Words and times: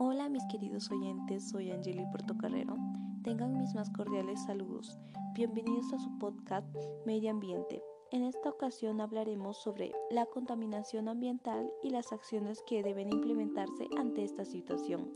Hola 0.00 0.28
mis 0.28 0.44
queridos 0.46 0.92
oyentes, 0.92 1.48
soy 1.48 1.72
Angeli 1.72 2.06
Portocarrero. 2.12 2.76
Tengan 3.24 3.58
mis 3.58 3.74
más 3.74 3.90
cordiales 3.90 4.40
saludos. 4.44 4.96
Bienvenidos 5.34 5.92
a 5.92 5.98
su 5.98 6.16
podcast 6.20 6.68
Medio 7.04 7.32
Ambiente. 7.32 7.82
En 8.12 8.22
esta 8.22 8.48
ocasión 8.48 9.00
hablaremos 9.00 9.56
sobre 9.56 9.90
la 10.12 10.24
contaminación 10.26 11.08
ambiental 11.08 11.68
y 11.82 11.90
las 11.90 12.12
acciones 12.12 12.62
que 12.64 12.84
deben 12.84 13.12
implementarse 13.12 13.88
ante 13.98 14.22
esta 14.22 14.44
situación. 14.44 15.10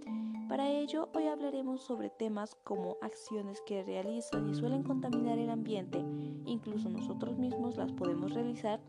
Para 0.49 0.69
ello, 0.69 1.09
hoy 1.15 1.29
hablaremos 1.29 1.83
sobre 1.83 2.11
temas 2.11 2.57
como 2.65 2.97
acciones 3.03 3.61
que 3.65 3.85
realizan 3.85 4.51
y 4.51 4.55
suelen 4.55 4.83
contaminar 4.83 5.39
el 5.39 5.51
ambiente, 5.51 6.05
incluso 6.45 6.89
nosotros 6.89 7.39
mismos 7.39 7.77
las 7.77 7.93
podemos 7.93 8.35
realizar 8.35 8.81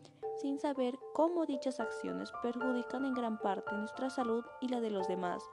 sin 0.42 0.58
saber 0.58 0.98
cómo 1.14 1.46
dichas 1.46 1.80
acciones 1.80 2.32
perjudican 2.42 3.06
en 3.06 3.14
gran 3.14 3.38
parte 3.38 3.76
nuestra 3.76 4.10
salud 4.10 4.44
y 4.60 4.68
la 4.68 4.82
de 4.82 4.90
los 4.90 5.08
demás, 5.08 5.44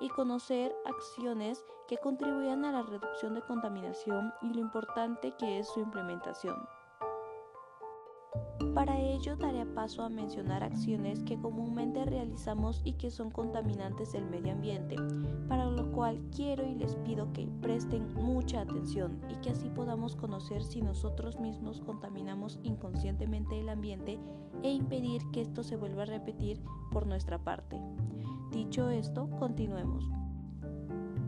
y 0.00 0.08
conocer 0.08 0.74
acciones 0.84 1.64
que 1.88 1.98
contribuyan 1.98 2.64
a 2.64 2.72
la 2.72 2.82
reducción 2.82 3.34
de 3.34 3.42
contaminación 3.42 4.32
y 4.42 4.52
lo 4.52 4.60
importante 4.60 5.32
que 5.38 5.58
es 5.58 5.68
su 5.68 5.80
implementación. 5.80 6.56
Para 8.74 9.00
ello 9.00 9.36
daré 9.36 9.66
paso 9.66 10.02
a 10.02 10.08
mencionar 10.08 10.62
acciones 10.62 11.24
que 11.24 11.40
comúnmente 11.40 12.04
realizamos 12.04 12.80
y 12.84 12.92
que 12.92 13.10
son 13.10 13.30
contaminantes 13.30 14.12
del 14.12 14.26
medio 14.26 14.52
ambiente, 14.52 14.96
para 15.48 15.66
lo 15.66 15.90
cual 15.90 16.20
quiero 16.34 16.64
y 16.64 16.74
les 16.74 16.94
pido 16.96 17.32
que 17.32 17.48
presten 17.60 18.14
mucha 18.14 18.60
atención 18.60 19.20
y 19.28 19.34
que 19.36 19.50
así 19.50 19.68
podamos 19.70 20.14
conocer 20.14 20.62
si 20.62 20.82
nosotros 20.82 21.40
mismos 21.40 21.80
contaminamos 21.80 22.60
inconscientemente 22.62 23.58
el 23.58 23.68
ambiente 23.68 24.18
e 24.62 24.70
impedir 24.70 25.22
que 25.32 25.40
esto 25.40 25.64
se 25.64 25.76
vuelva 25.76 26.02
a 26.02 26.06
repetir 26.06 26.60
por 26.92 27.06
nuestra 27.06 27.38
parte. 27.38 27.80
Dicho 28.50 28.88
esto, 28.88 29.28
continuemos. 29.38 30.08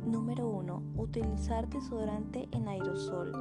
Número 0.07 0.49
1. 0.49 0.83
Utilizar 0.97 1.69
desodorante 1.69 2.49
en 2.53 2.67
aerosol. 2.67 3.33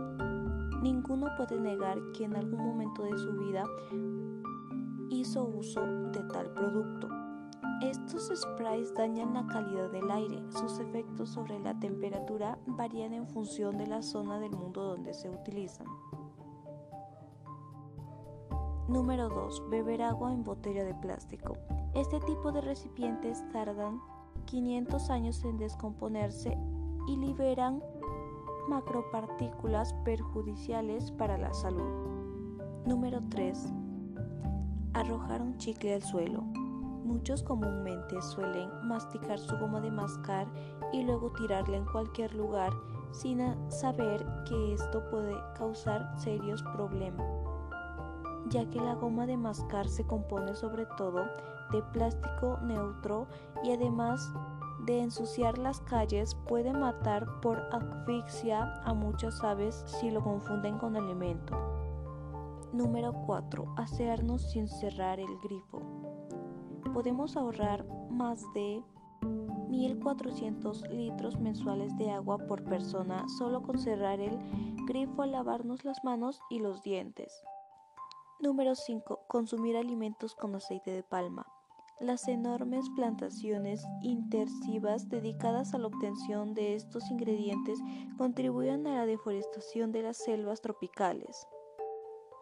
Ninguno 0.83 1.27
puede 1.37 1.59
negar 1.59 1.97
que 2.11 2.25
en 2.25 2.35
algún 2.35 2.59
momento 2.59 3.03
de 3.03 3.17
su 3.17 3.31
vida 3.37 3.63
hizo 5.09 5.45
uso 5.45 5.81
de 6.11 6.23
tal 6.33 6.53
producto. 6.53 7.07
Estos 7.81 8.29
sprays 8.35 8.93
dañan 8.93 9.33
la 9.33 9.47
calidad 9.47 9.89
del 9.89 10.11
aire. 10.11 10.43
Sus 10.51 10.79
efectos 10.79 11.29
sobre 11.29 11.57
la 11.59 11.79
temperatura 11.79 12.59
varían 12.67 13.13
en 13.13 13.27
función 13.27 13.77
de 13.77 13.87
la 13.87 14.01
zona 14.01 14.39
del 14.39 14.51
mundo 14.51 14.83
donde 14.83 15.13
se 15.13 15.29
utilizan. 15.29 15.87
Número 18.89 19.29
2. 19.29 19.69
Beber 19.69 20.01
agua 20.01 20.33
en 20.33 20.43
botella 20.43 20.83
de 20.83 20.93
plástico. 20.95 21.55
Este 21.95 22.19
tipo 22.19 22.51
de 22.51 22.61
recipientes 22.61 23.43
tardan 23.51 23.99
500 24.45 25.09
años 25.09 25.43
en 25.43 25.57
descomponerse 25.57 26.57
y 27.07 27.17
liberan 27.17 27.81
macropartículas 28.67 29.93
perjudiciales 30.05 31.11
para 31.11 31.37
la 31.37 31.53
salud. 31.53 32.07
Número 32.85 33.21
3. 33.29 33.73
Arrojar 34.93 35.41
un 35.41 35.57
chicle 35.57 35.95
al 35.95 36.03
suelo. 36.03 36.41
Muchos 37.03 37.41
comúnmente 37.41 38.21
suelen 38.21 38.69
masticar 38.83 39.39
su 39.39 39.57
goma 39.57 39.81
de 39.81 39.89
mascar 39.89 40.47
y 40.93 41.01
luego 41.01 41.31
tirarla 41.31 41.77
en 41.77 41.85
cualquier 41.85 42.35
lugar 42.35 42.71
sin 43.11 43.39
saber 43.71 44.23
que 44.47 44.73
esto 44.73 45.03
puede 45.09 45.35
causar 45.57 46.13
serios 46.19 46.61
problemas, 46.75 47.27
ya 48.49 48.69
que 48.69 48.79
la 48.79 48.95
goma 48.95 49.25
de 49.25 49.37
mascar 49.37 49.87
se 49.87 50.05
compone 50.05 50.55
sobre 50.55 50.85
todo 50.97 51.25
de 51.71 51.81
plástico 51.93 52.57
neutro 52.63 53.27
y 53.63 53.71
además 53.71 54.33
de 54.85 55.01
ensuciar 55.01 55.57
las 55.57 55.81
calles 55.81 56.35
puede 56.47 56.73
matar 56.73 57.41
por 57.41 57.59
asfixia 57.71 58.73
a 58.83 58.93
muchas 58.93 59.43
aves 59.43 59.83
si 59.85 60.09
lo 60.09 60.23
confunden 60.23 60.77
con 60.77 60.95
alimento. 60.95 61.55
Número 62.73 63.13
4. 63.25 63.73
Asearnos 63.77 64.51
sin 64.51 64.67
cerrar 64.67 65.19
el 65.19 65.37
grifo. 65.43 65.81
Podemos 66.93 67.35
ahorrar 67.35 67.85
más 68.09 68.41
de 68.53 68.81
1.400 69.21 70.89
litros 70.89 71.39
mensuales 71.39 71.95
de 71.97 72.11
agua 72.11 72.37
por 72.37 72.63
persona 72.63 73.27
solo 73.37 73.61
con 73.61 73.77
cerrar 73.77 74.19
el 74.19 74.37
grifo 74.87 75.23
al 75.23 75.33
lavarnos 75.33 75.83
las 75.83 76.03
manos 76.03 76.41
y 76.49 76.59
los 76.59 76.81
dientes. 76.81 77.43
Número 78.41 78.73
5. 78.73 79.25
Consumir 79.27 79.75
alimentos 79.75 80.33
con 80.33 80.55
aceite 80.55 80.91
de 80.91 81.03
palma. 81.03 81.45
Las 81.99 82.29
enormes 82.29 82.89
plantaciones 82.95 83.85
intensivas 84.01 85.09
dedicadas 85.09 85.73
a 85.73 85.77
la 85.77 85.87
obtención 85.87 86.53
de 86.53 86.75
estos 86.75 87.11
ingredientes 87.11 87.79
contribuyen 88.17 88.87
a 88.87 88.95
la 88.95 89.05
deforestación 89.05 89.91
de 89.91 90.03
las 90.03 90.15
selvas 90.15 90.61
tropicales. 90.61 91.47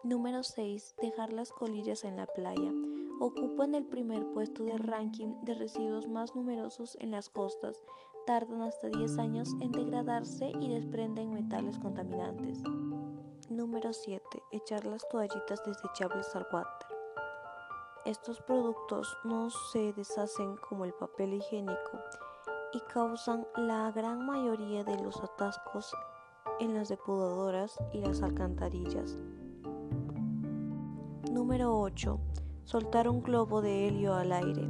Número 0.04 0.44
6. 0.44 0.94
Dejar 1.02 1.32
las 1.32 1.50
colillas 1.50 2.04
en 2.04 2.16
la 2.16 2.26
playa. 2.26 2.72
Ocupan 3.18 3.74
el 3.74 3.84
primer 3.84 4.24
puesto 4.32 4.62
de 4.62 4.78
ranking 4.78 5.34
de 5.42 5.54
residuos 5.54 6.06
más 6.06 6.36
numerosos 6.36 6.96
en 7.00 7.10
las 7.10 7.28
costas. 7.28 7.82
Tardan 8.24 8.62
hasta 8.62 8.88
10 8.88 9.18
años 9.18 9.48
en 9.60 9.72
degradarse 9.72 10.52
y 10.60 10.68
desprenden 10.68 11.32
metales 11.32 11.76
contaminantes. 11.80 12.62
Número 13.58 13.92
7. 13.92 14.22
Echar 14.52 14.86
las 14.86 15.02
toallitas 15.08 15.64
desechables 15.66 16.32
al 16.36 16.46
water. 16.52 16.86
Estos 18.04 18.40
productos 18.40 19.18
no 19.24 19.50
se 19.50 19.92
deshacen 19.94 20.56
como 20.58 20.84
el 20.84 20.92
papel 20.92 21.34
higiénico 21.34 21.98
y 22.72 22.78
causan 22.92 23.48
la 23.56 23.90
gran 23.90 24.24
mayoría 24.24 24.84
de 24.84 25.02
los 25.02 25.20
atascos 25.20 25.92
en 26.60 26.72
las 26.72 26.88
depuradoras 26.88 27.76
y 27.92 28.00
las 28.00 28.22
alcantarillas. 28.22 29.16
Número 31.32 31.80
8. 31.80 32.20
Soltar 32.62 33.08
un 33.08 33.24
globo 33.24 33.60
de 33.60 33.88
helio 33.88 34.14
al 34.14 34.30
aire. 34.30 34.68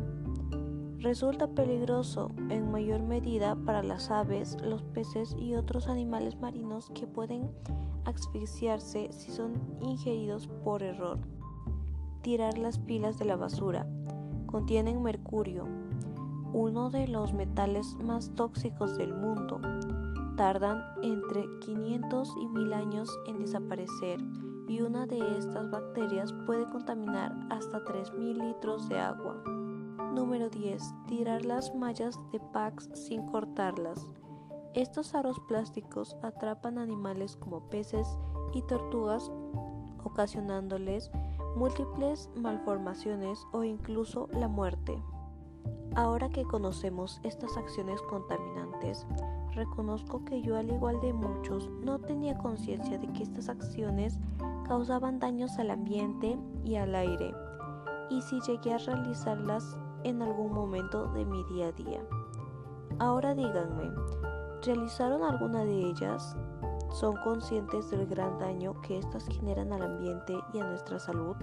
Resulta 1.00 1.46
peligroso 1.46 2.30
en 2.50 2.70
mayor 2.70 3.00
medida 3.02 3.56
para 3.56 3.82
las 3.82 4.10
aves, 4.10 4.56
los 4.62 4.82
peces 4.82 5.36
y 5.38 5.54
otros 5.54 5.88
animales 5.88 6.38
marinos 6.40 6.90
que 6.94 7.06
pueden 7.06 7.50
asfixiarse 8.04 9.12
si 9.12 9.30
son 9.30 9.54
ingeridos 9.80 10.48
por 10.64 10.82
error 10.82 11.18
tirar 12.22 12.58
las 12.58 12.78
pilas 12.78 13.18
de 13.18 13.24
la 13.24 13.36
basura. 13.36 13.86
Contienen 14.46 15.02
mercurio, 15.02 15.66
uno 16.52 16.90
de 16.90 17.08
los 17.08 17.32
metales 17.32 17.96
más 18.04 18.34
tóxicos 18.34 18.96
del 18.96 19.14
mundo. 19.14 19.60
Tardan 20.36 20.84
entre 21.02 21.46
500 21.60 22.34
y 22.40 22.46
1000 22.48 22.72
años 22.72 23.18
en 23.26 23.38
desaparecer 23.38 24.20
y 24.68 24.82
una 24.82 25.06
de 25.06 25.38
estas 25.38 25.70
bacterias 25.70 26.32
puede 26.46 26.66
contaminar 26.66 27.34
hasta 27.50 27.82
3000 27.84 28.38
litros 28.38 28.88
de 28.88 28.98
agua. 28.98 29.42
Número 30.14 30.48
10. 30.48 30.82
Tirar 31.06 31.44
las 31.44 31.74
mallas 31.74 32.18
de 32.32 32.40
packs 32.40 32.88
sin 32.94 33.26
cortarlas. 33.26 34.06
Estos 34.74 35.14
aros 35.14 35.38
plásticos 35.48 36.16
atrapan 36.22 36.78
animales 36.78 37.36
como 37.36 37.68
peces 37.68 38.06
y 38.52 38.62
tortugas, 38.62 39.30
ocasionándoles 40.02 41.10
múltiples 41.56 42.30
malformaciones 42.36 43.46
o 43.52 43.64
incluso 43.64 44.28
la 44.32 44.48
muerte. 44.48 45.02
Ahora 45.94 46.28
que 46.28 46.44
conocemos 46.44 47.20
estas 47.22 47.56
acciones 47.56 48.00
contaminantes, 48.02 49.06
reconozco 49.52 50.24
que 50.24 50.40
yo 50.42 50.56
al 50.56 50.70
igual 50.70 51.00
de 51.00 51.12
muchos 51.12 51.68
no 51.82 51.98
tenía 51.98 52.38
conciencia 52.38 52.98
de 52.98 53.08
que 53.12 53.24
estas 53.24 53.48
acciones 53.48 54.18
causaban 54.66 55.18
daños 55.18 55.58
al 55.58 55.70
ambiente 55.70 56.38
y 56.64 56.76
al 56.76 56.94
aire, 56.94 57.32
y 58.10 58.22
si 58.22 58.40
llegué 58.42 58.74
a 58.74 58.78
realizarlas 58.78 59.76
en 60.04 60.22
algún 60.22 60.52
momento 60.52 61.06
de 61.12 61.24
mi 61.24 61.44
día 61.44 61.68
a 61.68 61.72
día. 61.72 62.00
Ahora 62.98 63.34
díganme, 63.34 63.90
¿realizaron 64.62 65.22
alguna 65.22 65.64
de 65.64 65.90
ellas? 65.90 66.36
son 66.90 67.16
conscientes 67.16 67.90
del 67.90 68.06
gran 68.06 68.38
daño 68.38 68.80
que 68.80 68.98
éstas 68.98 69.26
generan 69.28 69.72
al 69.72 69.82
ambiente 69.82 70.38
y 70.52 70.58
a 70.58 70.64
nuestra 70.64 70.98
salud? 70.98 71.36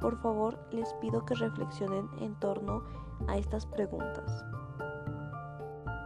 Por 0.00 0.16
favor, 0.20 0.58
les 0.70 0.92
pido 0.94 1.24
que 1.24 1.34
reflexionen 1.34 2.08
en 2.20 2.34
torno 2.36 2.82
a 3.28 3.36
estas 3.36 3.66
preguntas. 3.66 4.44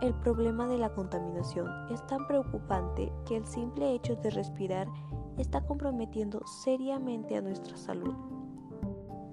El 0.01 0.15
problema 0.15 0.67
de 0.67 0.79
la 0.79 0.93
contaminación 0.93 1.69
es 1.91 2.05
tan 2.07 2.27
preocupante 2.27 3.13
que 3.25 3.37
el 3.37 3.47
simple 3.47 3.95
hecho 3.95 4.17
de 4.17 4.31
respirar 4.31 4.89
está 5.39 5.65
comprometiendo 5.65 6.43
seriamente 6.47 7.37
a 7.37 7.43
nuestra 7.43 7.77
salud. 7.77 8.15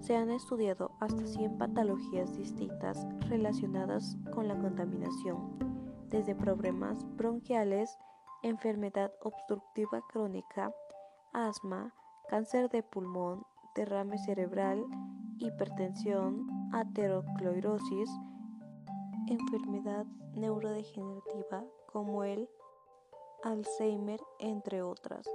Se 0.01 0.17
han 0.17 0.31
estudiado 0.31 0.91
hasta 0.99 1.27
100 1.27 1.59
patologías 1.59 2.35
distintas 2.35 3.07
relacionadas 3.29 4.17
con 4.33 4.47
la 4.47 4.57
contaminación, 4.57 5.59
desde 6.09 6.33
problemas 6.33 7.05
bronquiales, 7.17 7.99
enfermedad 8.41 9.11
obstructiva 9.21 10.01
crónica, 10.09 10.73
asma, 11.33 11.93
cáncer 12.29 12.69
de 12.69 12.81
pulmón, 12.81 13.45
derrame 13.75 14.17
cerebral, 14.17 14.83
hipertensión, 15.37 16.47
aterosclerosis, 16.73 18.09
enfermedad 19.27 20.07
neurodegenerativa 20.33 21.63
como 21.91 22.23
el 22.23 22.49
Alzheimer, 23.43 24.19
entre 24.39 24.81
otras. 24.81 25.27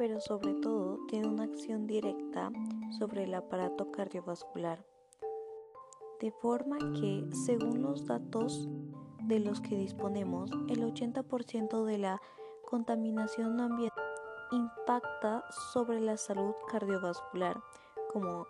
Pero 0.00 0.18
sobre 0.18 0.54
todo 0.54 0.96
tiene 1.08 1.28
una 1.28 1.42
acción 1.42 1.86
directa 1.86 2.50
sobre 2.98 3.24
el 3.24 3.34
aparato 3.34 3.92
cardiovascular. 3.92 4.82
De 6.20 6.30
forma 6.30 6.78
que, 6.98 7.28
según 7.44 7.82
los 7.82 8.06
datos 8.06 8.66
de 9.24 9.40
los 9.40 9.60
que 9.60 9.76
disponemos, 9.76 10.52
el 10.70 10.84
80% 10.84 11.84
de 11.84 11.98
la 11.98 12.22
contaminación 12.64 13.60
ambiental 13.60 14.02
impacta 14.52 15.44
sobre 15.74 16.00
la 16.00 16.16
salud 16.16 16.54
cardiovascular, 16.70 17.60
como 18.10 18.46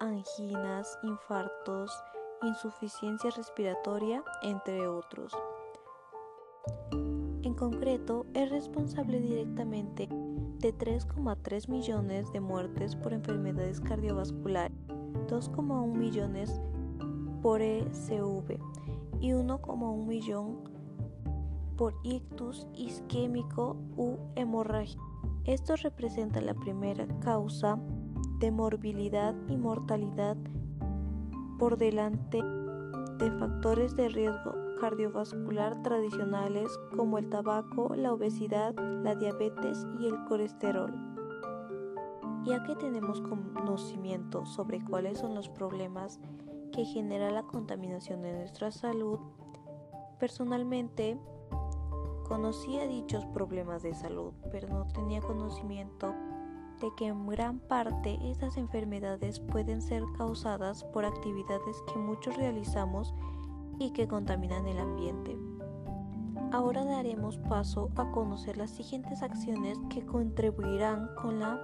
anginas, 0.00 0.98
infartos, 1.02 1.90
insuficiencia 2.42 3.30
respiratoria, 3.30 4.22
entre 4.42 4.86
otros. 4.86 5.32
En 7.42 7.54
concreto, 7.54 8.26
es 8.34 8.50
responsable 8.50 9.18
directamente 9.18 10.08
de 10.58 10.76
3,3 10.76 11.68
millones 11.68 12.30
de 12.32 12.40
muertes 12.40 12.94
por 12.96 13.14
enfermedades 13.14 13.80
cardiovasculares, 13.80 14.76
2,1 15.26 15.96
millones 15.96 16.60
por 17.40 17.62
ECV 17.62 18.58
y 19.20 19.30
1,1 19.30 20.06
millón 20.06 20.58
por 21.78 21.94
ictus 22.02 22.66
isquémico 22.74 23.78
u 23.96 24.16
hemorragia. 24.36 25.00
Esto 25.46 25.76
representa 25.76 26.42
la 26.42 26.52
primera 26.52 27.06
causa 27.20 27.78
de 28.38 28.50
morbilidad 28.50 29.34
y 29.48 29.56
mortalidad 29.56 30.36
por 31.58 31.78
delante 31.78 32.42
de 33.18 33.30
factores 33.38 33.96
de 33.96 34.10
riesgo 34.10 34.69
cardiovascular 34.80 35.82
tradicionales 35.82 36.70
como 36.96 37.18
el 37.18 37.28
tabaco, 37.28 37.94
la 37.94 38.12
obesidad, 38.12 38.74
la 39.04 39.14
diabetes 39.14 39.86
y 40.00 40.06
el 40.06 40.24
colesterol. 40.24 40.92
Ya 42.44 42.62
que 42.64 42.74
tenemos 42.74 43.20
conocimiento 43.20 44.46
sobre 44.46 44.82
cuáles 44.82 45.18
son 45.18 45.34
los 45.34 45.48
problemas 45.48 46.18
que 46.72 46.84
genera 46.84 47.30
la 47.30 47.42
contaminación 47.42 48.22
de 48.22 48.32
nuestra 48.32 48.70
salud, 48.70 49.18
personalmente 50.18 51.18
conocía 52.26 52.86
dichos 52.86 53.26
problemas 53.26 53.82
de 53.82 53.94
salud, 53.94 54.32
pero 54.50 54.68
no 54.68 54.86
tenía 54.88 55.20
conocimiento 55.20 56.14
de 56.80 56.88
que 56.96 57.08
en 57.08 57.26
gran 57.26 57.58
parte 57.58 58.18
estas 58.22 58.56
enfermedades 58.56 59.40
pueden 59.40 59.82
ser 59.82 60.02
causadas 60.16 60.84
por 60.84 61.04
actividades 61.04 61.76
que 61.92 61.98
muchos 61.98 62.36
realizamos 62.36 63.14
y 63.80 63.90
que 63.90 64.06
contaminan 64.06 64.68
el 64.68 64.78
ambiente. 64.78 65.36
Ahora 66.52 66.84
daremos 66.84 67.38
paso 67.48 67.90
a 67.96 68.10
conocer 68.12 68.56
las 68.58 68.70
siguientes 68.70 69.22
acciones 69.22 69.78
que 69.88 70.04
contribuirán 70.04 71.08
con 71.20 71.40
la 71.40 71.58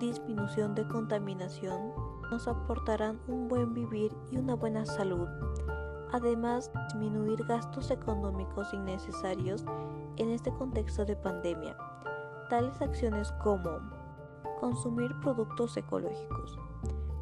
disminución 0.00 0.74
de 0.74 0.88
contaminación, 0.88 1.92
nos 2.30 2.48
aportarán 2.48 3.20
un 3.28 3.48
buen 3.48 3.74
vivir 3.74 4.12
y 4.30 4.38
una 4.38 4.54
buena 4.54 4.86
salud, 4.86 5.28
además 6.12 6.70
disminuir 6.88 7.44
gastos 7.44 7.90
económicos 7.90 8.72
innecesarios 8.72 9.64
en 10.16 10.30
este 10.30 10.50
contexto 10.52 11.04
de 11.04 11.16
pandemia. 11.16 11.76
Tales 12.48 12.80
acciones 12.80 13.30
como 13.42 13.70
consumir 14.58 15.14
productos 15.20 15.76
ecológicos. 15.76 16.58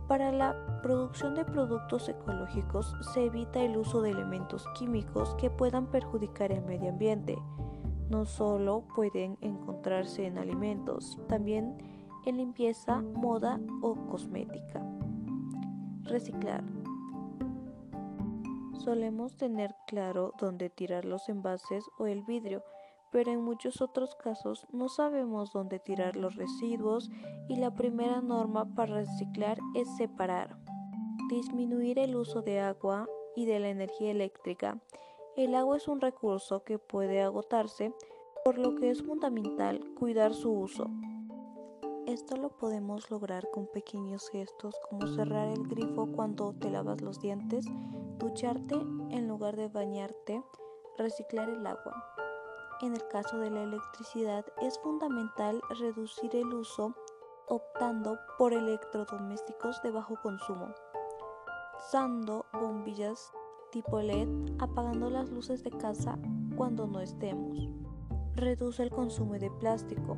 Para 0.06 0.30
la 0.30 0.54
producción 0.86 1.34
de 1.34 1.44
productos 1.44 2.08
ecológicos 2.08 2.94
se 3.12 3.24
evita 3.24 3.60
el 3.60 3.76
uso 3.76 4.02
de 4.02 4.10
elementos 4.10 4.64
químicos 4.78 5.34
que 5.34 5.50
puedan 5.50 5.90
perjudicar 5.90 6.52
el 6.52 6.62
medio 6.62 6.90
ambiente. 6.90 7.36
No 8.08 8.24
solo 8.24 8.84
pueden 8.94 9.36
encontrarse 9.40 10.26
en 10.26 10.38
alimentos, 10.38 11.18
también 11.26 11.76
en 12.24 12.36
limpieza, 12.36 13.02
moda 13.02 13.58
o 13.82 13.96
cosmética. 14.06 14.80
Reciclar. 16.04 16.62
Solemos 18.78 19.36
tener 19.36 19.74
claro 19.88 20.34
dónde 20.38 20.70
tirar 20.70 21.04
los 21.04 21.28
envases 21.28 21.84
o 21.98 22.06
el 22.06 22.22
vidrio, 22.22 22.62
pero 23.10 23.32
en 23.32 23.42
muchos 23.42 23.80
otros 23.80 24.14
casos 24.14 24.68
no 24.70 24.88
sabemos 24.88 25.52
dónde 25.52 25.80
tirar 25.80 26.14
los 26.14 26.36
residuos 26.36 27.10
y 27.48 27.56
la 27.56 27.74
primera 27.74 28.20
norma 28.20 28.72
para 28.76 28.94
reciclar 28.94 29.58
es 29.74 29.88
separar. 29.96 30.65
Disminuir 31.28 31.98
el 31.98 32.14
uso 32.14 32.40
de 32.42 32.60
agua 32.60 33.08
y 33.34 33.46
de 33.46 33.58
la 33.58 33.68
energía 33.68 34.12
eléctrica. 34.12 34.78
El 35.36 35.56
agua 35.56 35.76
es 35.76 35.88
un 35.88 36.00
recurso 36.00 36.62
que 36.62 36.78
puede 36.78 37.20
agotarse, 37.20 37.92
por 38.44 38.58
lo 38.58 38.76
que 38.76 38.90
es 38.90 39.02
fundamental 39.02 39.80
cuidar 39.98 40.34
su 40.34 40.52
uso. 40.52 40.86
Esto 42.06 42.36
lo 42.36 42.50
podemos 42.50 43.10
lograr 43.10 43.50
con 43.50 43.66
pequeños 43.66 44.28
gestos 44.30 44.76
como 44.88 45.08
cerrar 45.08 45.48
el 45.48 45.66
grifo 45.66 46.06
cuando 46.14 46.52
te 46.52 46.70
lavas 46.70 47.00
los 47.00 47.18
dientes, 47.18 47.66
ducharte 48.18 48.76
en 49.10 49.26
lugar 49.26 49.56
de 49.56 49.66
bañarte, 49.66 50.44
reciclar 50.96 51.50
el 51.50 51.66
agua. 51.66 52.04
En 52.82 52.92
el 52.92 53.04
caso 53.08 53.38
de 53.38 53.50
la 53.50 53.64
electricidad 53.64 54.46
es 54.62 54.78
fundamental 54.78 55.60
reducir 55.80 56.36
el 56.36 56.54
uso 56.54 56.94
optando 57.48 58.16
por 58.38 58.52
electrodomésticos 58.52 59.82
de 59.82 59.90
bajo 59.90 60.14
consumo, 60.22 60.72
usando 61.78 62.46
bombillas 62.52 63.32
tipo 63.70 64.00
LED, 64.00 64.28
apagando 64.58 65.10
las 65.10 65.30
luces 65.30 65.62
de 65.62 65.70
casa 65.70 66.18
cuando 66.56 66.86
no 66.86 67.00
estemos. 67.00 67.68
Reduce 68.34 68.82
el 68.82 68.90
consumo 68.90 69.34
de 69.34 69.50
plástico. 69.50 70.16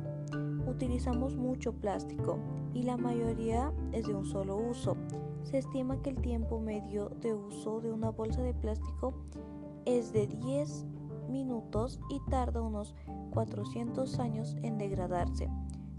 Utilizamos 0.67 1.35
mucho 1.35 1.73
plástico 1.73 2.39
y 2.73 2.83
la 2.83 2.97
mayoría 2.97 3.73
es 3.91 4.07
de 4.07 4.15
un 4.15 4.25
solo 4.25 4.57
uso. 4.57 4.95
Se 5.43 5.57
estima 5.57 6.01
que 6.01 6.11
el 6.11 6.21
tiempo 6.21 6.59
medio 6.59 7.09
de 7.09 7.33
uso 7.33 7.81
de 7.81 7.91
una 7.91 8.11
bolsa 8.11 8.41
de 8.41 8.53
plástico 8.53 9.13
es 9.85 10.13
de 10.13 10.27
10 10.27 10.85
minutos 11.29 11.99
y 12.09 12.19
tarda 12.29 12.61
unos 12.61 12.95
400 13.31 14.19
años 14.19 14.55
en 14.63 14.77
degradarse. 14.77 15.49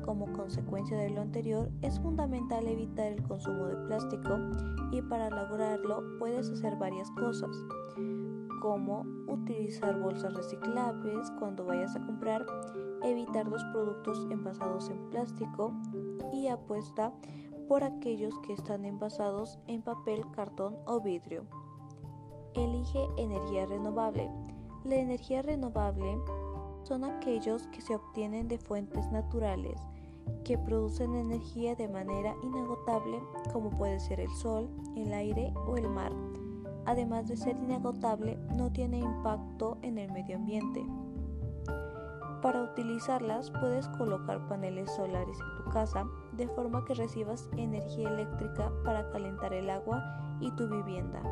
Como 0.05 0.32
consecuencia 0.32 0.97
de 0.97 1.11
lo 1.11 1.20
anterior, 1.20 1.70
es 1.82 2.00
fundamental 2.00 2.67
evitar 2.67 3.12
el 3.12 3.23
consumo 3.23 3.67
de 3.67 3.76
plástico 3.87 4.38
y 4.91 5.02
para 5.02 5.31
lograrlo 5.31 6.03
puedes 6.19 6.51
hacer 6.51 6.77
varias 6.77 7.10
cosas, 7.13 7.51
como 8.60 9.05
utilizar 9.29 10.01
bolsas 10.01 10.34
reciclables 10.34 11.31
cuando 11.39 11.65
vayas 11.65 11.94
a 11.96 12.05
comprar, 12.05 12.44
evitar 13.03 13.46
los 13.46 13.63
productos 13.72 14.27
envasados 14.31 14.91
en 14.91 14.98
plástico 15.10 15.72
y 16.32 16.48
apuesta 16.48 17.13
por 17.69 17.84
aquellos 17.84 18.36
que 18.41 18.55
están 18.55 18.84
envasados 18.84 19.58
en 19.67 19.82
papel, 19.82 20.24
cartón 20.32 20.77
o 20.86 21.01
vidrio. 21.01 21.44
Elige 22.55 23.06
energía 23.17 23.67
renovable. 23.67 24.29
La 24.84 24.96
energía 24.96 25.43
renovable 25.43 26.19
son 26.82 27.05
aquellos 27.05 27.69
que 27.69 27.81
se 27.81 27.94
obtienen 27.94 28.48
de 28.48 28.58
fuentes 28.58 29.10
naturales 29.13 29.81
que 30.44 30.58
producen 30.58 31.15
energía 31.15 31.74
de 31.74 31.89
manera 31.89 32.34
inagotable 32.43 33.20
como 33.53 33.70
puede 33.70 34.00
ser 34.00 34.20
el 34.20 34.31
sol, 34.31 34.69
el 34.96 35.12
aire 35.12 35.53
o 35.67 35.77
el 35.77 35.89
mar. 35.89 36.12
Además 36.86 37.29
de 37.29 37.36
ser 37.36 37.56
inagotable, 37.56 38.39
no 38.56 38.72
tiene 38.72 38.98
impacto 38.98 39.79
en 39.82 39.98
el 39.98 40.10
medio 40.12 40.36
ambiente. 40.36 40.84
Para 42.43 42.62
utilizarlas 42.62 43.50
puedes 43.50 43.86
colocar 43.89 44.48
paneles 44.48 44.91
solares 44.96 45.39
en 45.39 45.62
tu 45.62 45.70
casa 45.70 46.06
de 46.32 46.48
forma 46.48 46.84
que 46.86 46.94
recibas 46.94 47.48
energía 47.56 48.08
eléctrica 48.08 48.72
para 48.82 49.10
calentar 49.10 49.53
el 49.53 49.69
agua 49.69 50.03
y 50.41 50.50
tu 50.53 50.67
vivienda. 50.67 51.22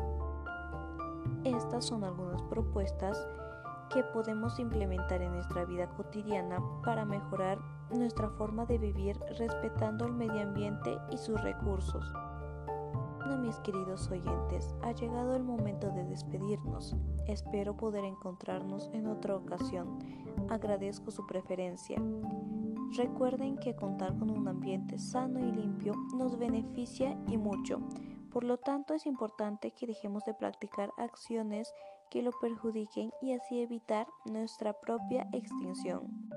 Estas 1.43 1.85
son 1.85 2.03
algunas 2.03 2.41
propuestas 2.43 3.27
que 3.93 4.03
podemos 4.03 4.59
implementar 4.59 5.21
en 5.21 5.33
nuestra 5.33 5.65
vida 5.65 5.89
cotidiana 5.89 6.61
para 6.83 7.05
mejorar 7.05 7.59
nuestra 7.91 8.29
forma 8.29 8.65
de 8.65 8.77
vivir 8.77 9.19
respetando 9.37 10.05
el 10.05 10.13
medio 10.13 10.41
ambiente 10.41 10.97
y 11.11 11.17
sus 11.17 11.41
recursos. 11.41 12.11
Bueno, 13.17 13.37
mis 13.37 13.57
queridos 13.59 14.09
oyentes, 14.09 14.75
ha 14.81 14.91
llegado 14.91 15.35
el 15.35 15.43
momento 15.43 15.89
de 15.91 16.05
despedirnos. 16.05 16.95
Espero 17.27 17.75
poder 17.75 18.03
encontrarnos 18.03 18.89
en 18.93 19.07
otra 19.07 19.35
ocasión. 19.35 19.99
Agradezco 20.49 21.11
su 21.11 21.25
preferencia. 21.25 22.01
Recuerden 22.95 23.57
que 23.57 23.75
contar 23.75 24.17
con 24.17 24.31
un 24.31 24.47
ambiente 24.47 24.97
sano 24.97 25.39
y 25.39 25.51
limpio 25.51 25.93
nos 26.15 26.39
beneficia 26.39 27.17
y 27.27 27.37
mucho. 27.37 27.81
Por 28.31 28.43
lo 28.43 28.57
tanto, 28.57 28.93
es 28.93 29.05
importante 29.05 29.71
que 29.71 29.87
dejemos 29.87 30.23
de 30.25 30.33
practicar 30.33 30.91
acciones 30.97 31.73
que 32.09 32.21
lo 32.21 32.31
perjudiquen 32.39 33.11
y 33.21 33.33
así 33.33 33.61
evitar 33.61 34.07
nuestra 34.25 34.73
propia 34.73 35.27
extinción. 35.33 36.29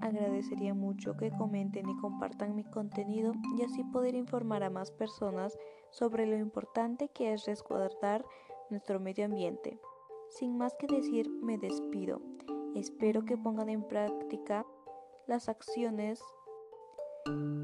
Agradecería 0.00 0.74
mucho 0.74 1.16
que 1.16 1.30
comenten 1.30 1.88
y 1.88 1.96
compartan 1.96 2.54
mi 2.54 2.64
contenido 2.64 3.32
y 3.56 3.62
así 3.62 3.82
poder 3.84 4.14
informar 4.14 4.62
a 4.62 4.70
más 4.70 4.90
personas 4.90 5.58
sobre 5.90 6.26
lo 6.26 6.36
importante 6.36 7.08
que 7.08 7.32
es 7.32 7.46
resguardar 7.46 8.24
nuestro 8.70 9.00
medio 9.00 9.24
ambiente. 9.24 9.80
Sin 10.28 10.56
más 10.56 10.74
que 10.78 10.86
decir, 10.86 11.30
me 11.42 11.56
despido. 11.58 12.20
Espero 12.74 13.24
que 13.24 13.38
pongan 13.38 13.68
en 13.68 13.82
práctica 13.82 14.66
las 15.26 15.48
acciones 15.48 16.20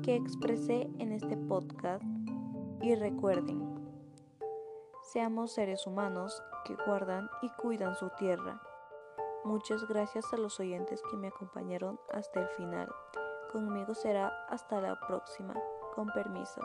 que 0.02 0.16
expresé 0.16 0.90
en 0.98 1.12
este 1.12 1.36
podcast 1.36 2.02
y 2.80 2.94
recuerden, 2.96 3.62
seamos 5.12 5.52
seres 5.52 5.86
humanos 5.86 6.42
que 6.64 6.76
guardan 6.86 7.28
y 7.42 7.50
cuidan 7.50 7.94
su 7.96 8.10
tierra. 8.10 8.60
Muchas 9.44 9.86
gracias 9.88 10.32
a 10.32 10.36
los 10.36 10.60
oyentes 10.60 11.02
que 11.10 11.16
me 11.16 11.28
acompañaron 11.28 11.98
hasta 12.12 12.40
el 12.40 12.48
final. 12.48 12.88
Conmigo 13.50 13.94
será 13.94 14.28
hasta 14.48 14.80
la 14.80 14.98
próxima. 15.00 15.54
Con 15.94 16.08
permiso. 16.08 16.60